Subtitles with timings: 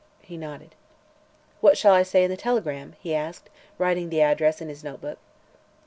[0.23, 0.73] He nodded.
[1.59, 5.19] "What shall I say in the telegram?" he asked, writing the address in his notebook.